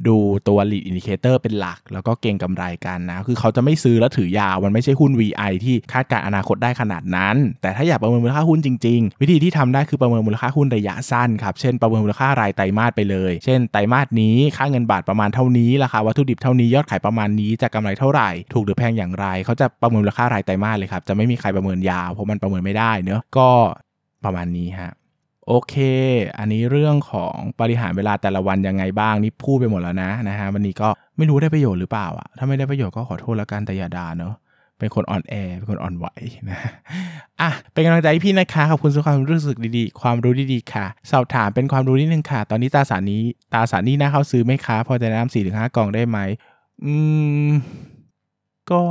[0.08, 14.38] ดูตัว lead indicator เป็นหลัก แล้วก็เก่งกำไรกันนะ คือเขาจะไม่ซื้อแล้วถือยาว มันไม่ใช่หุ้น VI ที่คาดการอนาคตได้ขนาดนั้น แต่ถ้าอยากประเมินมูลค่าหุ้นจริง ๆ วิธีที่ทำได้คือประเมินมูลค่าหุ้นระยะสั้นครับ เช่นประเมินมูลค่ารายไตรมาสไปเลย เช่น ไตรมาสนี้
[14.58, 23.50] ค่าเงินบาทประมาณเท่านี้ ราคาวัตถุดิบเท่านี้ ยอดขายประมาณนี้ จะกำไรเท่าไหร่ ถูกหรือแพงอย่างไร เขาจะประเมินมูลค่ารายไตรมาสเลยครับ จะไม่มีใครประเมินยาว เพราะมันประเมินไม่ได้เนอะก็
[24.26, 24.92] ประมาณนี้ฮะ
[25.48, 25.76] โอเค
[26.38, 34.34] อันนี้เรื่องของบริหารเวลาแต่ละวันยังไงบ้างนี่พูดไปหมดแล้วนะนะฮะวันนี้ก็ไม่รู้ได้ประโยชน์หรือเปล่าอะถ้าไม่ได้ประโยชน์ก็ขอโทษแล้วกันแต่อย่าด่าเนาะ
[34.80, 36.08] เป็นคนอ่อนแอเป็นคนอ่อนไหว
[36.50, 36.60] นะ
[37.42, 43.22] อะเป็นกำลังใจพี่นะคะขอบคุณสำหรับความรู้สึกดีๆ ความรู้ดีๆค่ะ สอบถามเป็นความรู้นิดนึงค่ะ ตอนนี้ตาสารนี้
[43.54, 46.20] ตาสารนี้น่าเข้าซื้อไหมคะพอจะแนะนำสี่ถึงห้ากองได้ไหม
[46.84, 46.94] อื
[47.48, 47.50] ม
[48.72, 48.82] ก็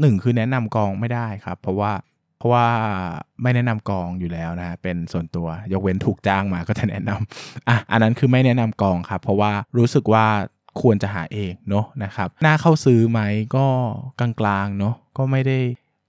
[0.00, 1.92] หนึ่งคือแนะนำกองไม่ได้ครับ เพราะว่า
[2.42, 2.68] เพราะว่า
[3.42, 10.26] ไม่แนะนำกองอยู่แล้วนะ เป็นส่วนตัวยกเว้นถูกจ้างมาก็จะแนะนำอะอันนั้นคือไม่แนะนำกองครับ เพราะว่ารู้สึกว่า
[10.80, 13.20] ควรจะหาเองเนาะนะครับน่าเข้าซื้อไหม
[13.56, 13.66] ก็
[14.20, 15.58] กลางๆเนาะก็ไม่ได้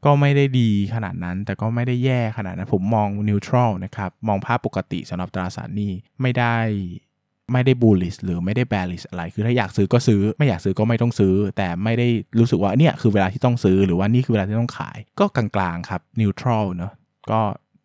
[0.05, 5.91] ก็ไม่ได้ดีขนาดนั้น แต่ก็ไม่ได้แย่ขนาดนั้น ผมมองนิวทรัลนะครับ มองภาพปกติสำหรับตราสารหนี้
[6.21, 6.55] ไม่ได้
[7.53, 12.07] ไม่ได้บูลลิสหรือไม่ได้แบลิสอะไร คือถ้าอยากซื้อก็ซื้อ ไม่อยากซื้อก็ไม่ต้องซื้อ แต่ไม่ได้
[12.39, 16.91] รู้สึกว่าเนี่ยคือเวลาที่ต้องซื้อหรือว่านี่คือเวลาที่ต้องขาย ก็กลางๆครับนิวทรัลเนาะ
[17.31, 17.39] ก็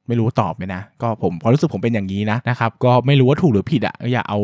[0.09, 4.38] ไม่รู้ตอบไหมนะ ก็ผมพอรู้สึกผมเป็นอย่างนี้นะนะครับ ก็ไม่รู้ว่าถูกหรือผิดอะ่ะอย่าเอา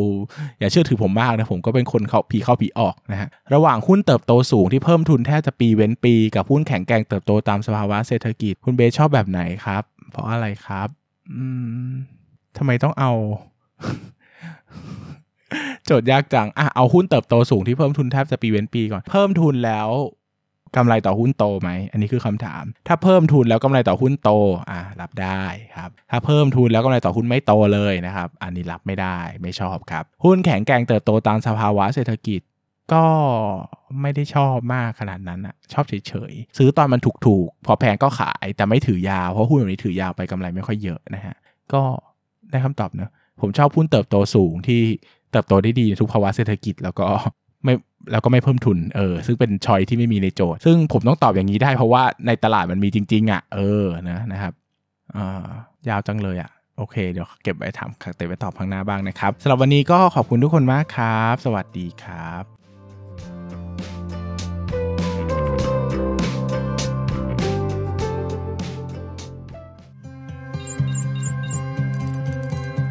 [0.60, 10.88] อย่าเชื่อถือผมมากนะ ผมก็เป็นคนเขาผีเข้าผีออกนะฮะ ระหว่างหุ้นเติบโตสูงที่เพิ่มทุนแทบจะปีเว้นปี กับหุ้นแข็งแกร่งเติบโตตามสภาวะเศรษฐกิจ คุณเบสชอบแบบไหนครับ เพราะอะไรครับ
[11.32, 11.44] อื
[11.88, 11.92] ม
[12.56, 13.12] ทำไมต้องเอา
[15.86, 19.88] โจทย์ยากจัง อะ เอาหุ้นเติบโตสูงที่เพิ่มทุนแทบจะปีเว้นปีก่อน เพิ่มทุนแล้ว
[20.76, 24.30] กำไรต่อหุ้นโตไหม อันนี้คือคำถาม ถ้าเพิ่มทุนแล้วกำไรต่อหุ้นโต
[24.70, 25.42] อะรับได้
[25.76, 32.40] ครับ ถ้าเพิ่มทุนแล้วกำไรต่อหุ้นไม่โตเลยนะครับ อันนี้รับไม่ได้ ไม่ชอบครับ หุ้นแข็งแกร่งเติบโตตามสภาวะเศรษฐกิจ
[32.92, 33.04] ก็
[34.00, 41.36] ไม่ได้ชอบมากขนาดนั้นอะชอบเฉยๆ ซื้อตอนมันถูกๆ พอแพงก็ขาย แต่ไม่ถือยาว เพราะหุ้นแบบนี้ถือยาวไปกำไรไม่ค่อยเยอะนะฮะ
[41.72, 41.82] ก็
[42.50, 43.10] ได้คำตอบเนะ
[43.40, 44.82] ผมชอบหุ้นเติบโตสูงที่
[45.32, 47.06] เติบโตได้ดีในทุกภาวะเศรษฐกิจแล้วก็
[47.64, 47.74] ไม่
[48.12, 54.52] แล้วก็ไม่เพิ่มทุนเออซึ่งเป็นชอยที่ไม่มีในโจทย์ ซึ่งผมต้องตอบอย่างนี้ได้เพราะว่าในตลาดมันมีจริง ๆอะ่ะเออนะนะครับ
[55.14, 55.48] อ่า
[55.88, 62.63] ยาวจังเลยอะ่ะโอเค เดี๋ยวเก็บไว้ทำเก็บไว้ตอบข้างหน้าบ้างนะครับสำหรับวันนี้ก็ขอบคุณทุกคนมากครับ สวัสดีครับ